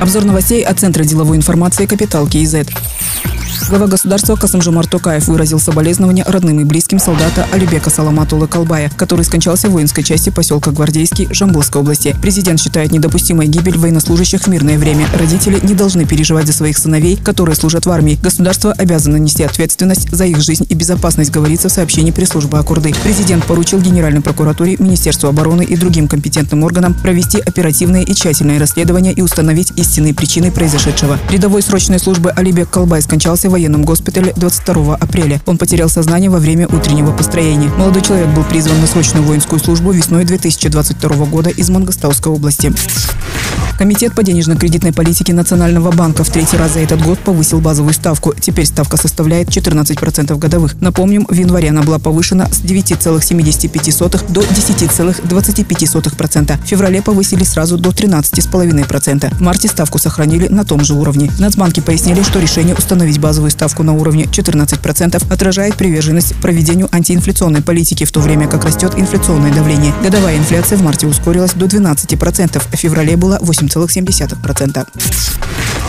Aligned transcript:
Обзор 0.00 0.24
новостей 0.24 0.62
от 0.62 0.78
Центра 0.78 1.04
деловой 1.04 1.38
информации 1.38 1.86
«Капитал 1.86 2.26
КИЗ». 2.26 2.56
Глава 3.68 3.88
государства 3.88 4.36
Касымжумар 4.36 4.86
Токаев 4.86 5.26
выразил 5.26 5.58
соболезнования 5.58 6.24
родным 6.24 6.60
и 6.60 6.64
близким 6.64 7.00
солдата 7.00 7.48
Алибека 7.52 7.90
Саламатулы 7.90 8.46
Колбая, 8.46 8.92
который 8.96 9.24
скончался 9.24 9.68
в 9.68 9.72
воинской 9.72 10.04
части 10.04 10.30
поселка 10.30 10.70
Гвардейский 10.70 11.26
Жамбылской 11.32 11.80
области. 11.80 12.14
Президент 12.22 12.60
считает 12.60 12.92
недопустимой 12.92 13.48
гибель 13.48 13.76
военнослужащих 13.76 14.42
в 14.42 14.46
мирное 14.46 14.78
время. 14.78 15.08
Родители 15.18 15.58
не 15.64 15.74
должны 15.74 16.04
переживать 16.04 16.46
за 16.46 16.52
своих 16.52 16.78
сыновей, 16.78 17.16
которые 17.16 17.56
служат 17.56 17.86
в 17.86 17.90
армии. 17.90 18.18
Государство 18.22 18.72
обязано 18.72 19.16
нести 19.16 19.42
ответственность 19.42 20.10
за 20.12 20.26
их 20.26 20.40
жизнь 20.40 20.66
и 20.68 20.74
безопасность, 20.74 21.32
говорится 21.32 21.68
в 21.68 21.72
сообщении 21.72 22.12
пресс-службы 22.12 22.58
Акурды. 22.58 22.94
Президент 23.02 23.44
поручил 23.46 23.80
Генеральной 23.80 24.20
прокуратуре, 24.20 24.76
Министерству 24.78 25.28
обороны 25.28 25.64
и 25.64 25.76
другим 25.76 26.06
компетентным 26.06 26.62
органам 26.62 26.94
провести 26.94 27.40
оперативные 27.40 28.04
и 28.04 28.14
тщательные 28.14 28.60
расследования 28.60 29.12
и 29.12 29.22
установить 29.22 29.72
истинные 29.86 30.14
причины 30.14 30.50
произошедшего. 30.50 31.16
Рядовой 31.30 31.62
срочной 31.62 32.00
службы 32.00 32.30
Алибек 32.30 32.68
Колбай 32.68 33.00
скончался 33.00 33.48
в 33.48 33.52
военном 33.52 33.84
госпитале 33.84 34.32
22 34.36 34.96
апреля. 34.96 35.40
Он 35.46 35.58
потерял 35.58 35.88
сознание 35.88 36.28
во 36.28 36.38
время 36.38 36.66
утреннего 36.66 37.12
построения. 37.12 37.68
Молодой 37.78 38.02
человек 38.02 38.28
был 38.30 38.42
призван 38.42 38.80
на 38.80 38.88
срочную 38.88 39.24
воинскую 39.24 39.60
службу 39.60 39.92
весной 39.92 40.24
2022 40.24 41.26
года 41.26 41.50
из 41.50 41.70
Мангостауской 41.70 42.32
области. 42.32 42.72
Комитет 43.78 44.14
по 44.14 44.22
денежно-кредитной 44.22 44.94
политике 44.94 45.34
Национального 45.34 45.90
банка 45.90 46.24
в 46.24 46.30
третий 46.30 46.56
раз 46.56 46.72
за 46.72 46.80
этот 46.80 47.02
год 47.02 47.18
повысил 47.18 47.60
базовую 47.60 47.92
ставку. 47.92 48.32
Теперь 48.32 48.64
ставка 48.64 48.96
составляет 48.96 49.48
14% 49.48 50.34
годовых. 50.38 50.80
Напомним, 50.80 51.26
в 51.28 51.34
январе 51.34 51.68
она 51.68 51.82
была 51.82 51.98
повышена 51.98 52.48
с 52.50 52.62
9,75 52.62 54.32
до 54.32 54.40
10,25%. 54.40 56.58
В 56.58 56.66
феврале 56.66 57.02
повысили 57.02 57.44
сразу 57.44 57.76
до 57.76 57.90
13,5%. 57.90 59.34
В 59.34 59.40
марте 59.42 59.68
ставку 59.68 59.98
сохранили 59.98 60.48
на 60.48 60.64
том 60.64 60.82
же 60.82 60.94
уровне. 60.94 61.28
В 61.28 61.40
Нацбанке 61.40 61.82
пояснили, 61.82 62.22
что 62.22 62.38
решение 62.38 62.74
установить 62.74 63.20
базовую 63.20 63.50
ставку 63.50 63.82
на 63.82 63.92
уровне 63.92 64.24
14% 64.24 65.30
отражает 65.30 65.74
приверженность 65.74 66.34
проведению 66.36 66.88
антиинфляционной 66.92 67.60
политики, 67.60 68.04
в 68.04 68.12
то 68.12 68.20
время 68.20 68.48
как 68.48 68.64
растет 68.64 68.94
инфляционное 68.96 69.52
давление. 69.52 69.92
Годовая 70.02 70.38
инфляция 70.38 70.78
в 70.78 70.82
марте 70.82 71.06
ускорилась 71.06 71.52
до 71.52 71.66
12%, 71.66 72.56
а 72.56 72.76
в 72.76 72.80
феврале 72.80 73.18
была 73.18 73.38
8 73.42 73.65
8,7%. 73.74 74.86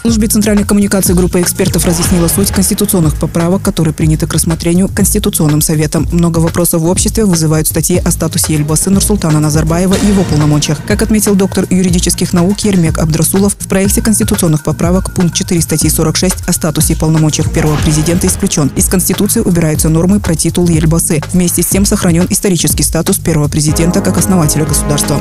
В 0.00 0.02
службе 0.02 0.28
центральной 0.28 0.64
коммуникации 0.64 1.12
группа 1.12 1.42
экспертов 1.42 1.84
разъяснила 1.84 2.26
суть 2.26 2.50
конституционных 2.50 3.16
поправок, 3.16 3.60
которые 3.60 3.92
приняты 3.92 4.26
к 4.26 4.32
рассмотрению 4.32 4.88
Конституционным 4.88 5.60
советом. 5.60 6.08
Много 6.10 6.38
вопросов 6.38 6.80
в 6.80 6.86
обществе 6.86 7.26
вызывают 7.26 7.68
статьи 7.68 7.98
о 7.98 8.10
статусе 8.10 8.54
Ельбасы 8.54 8.88
Нурсултана 8.88 9.40
Назарбаева 9.40 9.94
и 9.94 10.06
его 10.06 10.24
полномочиях. 10.24 10.78
Как 10.86 11.02
отметил 11.02 11.34
доктор 11.34 11.66
юридических 11.68 12.32
наук 12.32 12.60
Ермек 12.60 12.96
Абдрасулов, 12.96 13.54
в 13.58 13.68
проекте 13.68 14.00
конституционных 14.00 14.62
поправок 14.64 15.12
пункт 15.12 15.34
4 15.34 15.60
статьи 15.60 15.90
46 15.90 16.34
о 16.46 16.52
статусе 16.54 16.94
и 16.94 16.96
полномочиях 16.96 17.52
первого 17.52 17.76
президента 17.76 18.26
исключен. 18.26 18.72
Из 18.76 18.88
Конституции 18.88 19.40
убираются 19.40 19.90
нормы 19.90 20.18
про 20.18 20.34
титул 20.34 20.66
Ельбасы. 20.66 21.20
Вместе 21.34 21.62
с 21.62 21.66
тем 21.66 21.84
сохранен 21.84 22.26
исторический 22.30 22.84
статус 22.84 23.18
первого 23.18 23.48
президента 23.48 24.00
как 24.00 24.16
основателя 24.16 24.64
государства. 24.64 25.20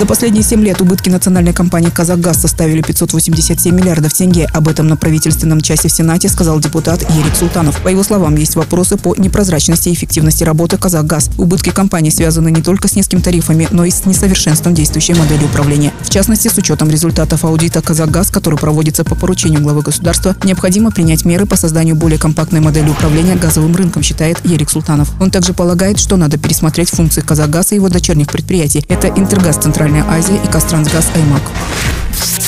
За 0.00 0.06
последние 0.06 0.42
7 0.42 0.60
лет 0.64 0.80
убытки 0.80 1.08
национальной 1.08 1.52
компании 1.52 1.88
«Казахгаз» 1.88 2.40
составили 2.40 2.82
587 2.82 3.72
миллиардов 3.72 4.12
тенге. 4.12 4.48
Об 4.52 4.66
этом 4.66 4.88
на 4.88 4.96
правительственном 4.96 5.60
часе 5.60 5.86
в 5.86 5.92
Сенате 5.92 6.28
сказал 6.28 6.58
депутат 6.58 7.08
Ерик 7.12 7.36
Султанов. 7.36 7.80
По 7.80 7.86
его 7.86 8.02
словам, 8.02 8.34
есть 8.34 8.56
вопросы 8.56 8.96
по 8.96 9.14
непрозрачности 9.14 9.90
и 9.90 9.94
эффективности 9.94 10.42
работы 10.42 10.78
«Казахгаз». 10.78 11.30
Убытки 11.38 11.70
компании 11.70 12.10
связаны 12.10 12.50
не 12.50 12.60
только 12.60 12.88
с 12.88 12.96
низкими 12.96 13.20
тарифами, 13.20 13.68
но 13.70 13.84
и 13.84 13.90
с 13.92 14.04
несовершенством 14.04 14.74
действующей 14.74 15.14
модели 15.14 15.44
управления. 15.44 15.92
В 16.00 16.10
частности, 16.10 16.48
с 16.48 16.58
учетом 16.58 16.90
результатов 16.90 17.44
аудита 17.44 17.80
«Казахгаз», 17.80 18.32
который 18.32 18.58
проводится 18.58 19.04
по 19.04 19.14
поручению 19.14 19.60
главы 19.60 19.82
государства, 19.82 20.34
необходимо 20.42 20.90
принять 20.90 21.24
меры 21.24 21.46
по 21.46 21.54
созданию 21.54 21.94
более 21.94 22.18
компактной 22.18 22.60
модели 22.60 22.88
управления 22.88 23.36
газовым 23.36 23.76
рынком, 23.76 24.02
считает 24.02 24.44
Ерик 24.44 24.70
Султанов. 24.70 25.12
Он 25.20 25.30
также 25.30 25.54
полагает, 25.54 26.00
что 26.00 26.16
надо 26.16 26.36
пересмотреть 26.36 26.90
функции 26.90 27.20
«Казахгаза» 27.20 27.76
и 27.76 27.76
его 27.76 27.88
дочерних 27.88 28.26
предприятий. 28.26 28.84
Это 28.88 29.06
«Интергаз 29.06 29.58
Центральный 29.58 29.83
Центральная 29.84 30.10
Азия 30.10 30.40
и 30.42 30.46
Кастрансгаз 30.50 31.10
Аймак. 31.14 31.42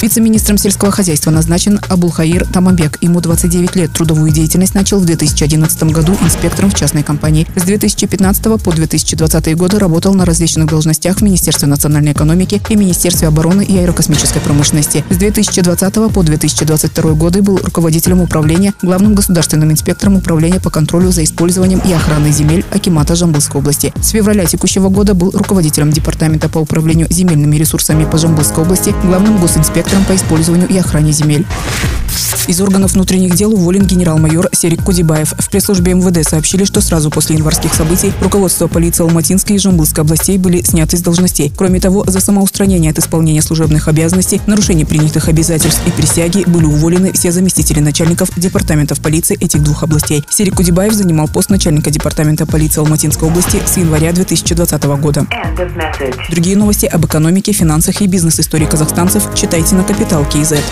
Вице-министром 0.07 0.57
сельского 0.57 0.93
хозяйства 0.93 1.33
назначен 1.33 1.81
Абулхаир 1.89 2.47
Тамамбек. 2.47 2.99
Ему 3.01 3.21
29 3.21 3.75
лет. 3.75 3.93
Трудовую 3.93 4.31
деятельность 4.31 4.73
начал 4.73 5.01
в 5.01 5.05
2011 5.05 5.83
году 5.91 6.17
инспектором 6.23 6.71
в 6.71 6.75
частной 6.75 7.03
компании. 7.03 7.45
С 7.57 7.63
2015 7.63 8.63
по 8.63 8.71
2020 8.71 9.57
годы 9.57 9.81
работал 9.81 10.15
на 10.15 10.25
различных 10.25 10.69
должностях 10.69 11.17
в 11.17 11.23
Министерстве 11.23 11.67
национальной 11.67 12.13
экономики 12.13 12.63
и 12.69 12.77
Министерстве 12.77 13.27
обороны 13.27 13.65
и 13.65 13.77
аэрокосмической 13.79 14.41
промышленности. 14.41 15.05
С 15.11 15.17
2020 15.17 15.95
по 16.13 16.23
2022 16.23 17.13
годы 17.15 17.43
был 17.43 17.57
руководителем 17.57 18.21
управления, 18.21 18.75
главным 18.83 19.17
государственным 19.17 19.73
инспектором 19.73 20.15
управления 20.15 20.61
по 20.61 20.71
контролю 20.71 21.11
за 21.11 21.25
использованием 21.25 21.83
и 21.85 21.93
охраной 21.93 22.31
земель 22.31 22.65
Акимата 22.71 23.17
Жамбылской 23.17 23.61
области. 23.61 23.93
С 24.01 24.11
февраля 24.11 24.45
текущего 24.45 24.89
года 24.89 25.15
был 25.15 25.33
руководителем 25.33 25.91
департамента 25.91 26.49
по 26.49 26.59
управлению 26.59 27.09
земельными 27.11 27.57
ресурсами 27.57 28.05
по 28.05 28.19
Жамбылской 28.19 28.63
области, 28.63 28.95
главным 29.03 29.41
госинспектором 29.41 29.96
инспектором 29.97 30.05
по 30.05 30.15
использованию 30.15 30.69
и 30.69 30.79
охране 30.79 31.13
земель. 31.13 31.47
Из 32.47 32.61
органов 32.61 32.93
внутренних 32.93 33.35
дел 33.35 33.53
уволен 33.53 33.85
генерал-майор 33.85 34.49
Серик 34.53 34.85
Кудибаев. 34.85 35.35
В 35.37 35.51
пресс-службе 35.51 35.95
МВД 35.95 36.27
сообщили, 36.29 36.65
что 36.65 36.81
сразу 36.81 37.11
после 37.11 37.35
январских 37.35 37.75
событий 37.75 38.13
руководство 38.21 38.69
полиции 38.69 39.03
Алматинской 39.03 39.57
и 39.57 39.59
Жамбылской 39.59 40.05
областей 40.05 40.39
были 40.39 40.63
сняты 40.63 40.97
с 40.97 41.01
должностей. 41.01 41.53
Кроме 41.57 41.81
того, 41.81 42.05
за 42.07 42.21
самоустранение 42.21 42.93
от 42.93 42.99
исполнения 42.99 43.43
служебных 43.43 43.89
обязанностей, 43.89 44.41
нарушение 44.47 44.87
принятых 44.87 45.29
обязательств 45.29 45.81
и 45.87 45.91
присяги 45.91 46.45
были 46.47 46.67
уволены 46.67 47.13
все 47.13 47.33
заместители 47.33 47.81
начальников 47.81 48.31
департаментов 48.37 49.01
полиции 49.01 49.37
этих 49.41 49.63
двух 49.65 49.83
областей. 49.83 50.25
Серик 50.31 50.55
Кудибаев 50.55 50.93
занимал 50.93 51.27
пост 51.27 51.51
начальника 51.51 51.91
департамента 51.91 52.47
полиции 52.47 52.79
Алматинской 52.79 53.29
области 53.29 53.61
с 53.67 53.77
января 53.77 54.13
2020 54.13 54.85
года. 55.01 55.27
Другие 56.31 56.57
новости 56.57 56.87
об 56.87 57.05
экономике, 57.05 57.53
финансах 57.53 58.01
и 58.03 58.07
бизнес-истории 58.07 58.67
казахстанцев 58.67 59.29
читайте 59.35 59.75
на 59.77 59.85
Капитал 59.85 60.25
Киезет. 60.25 60.65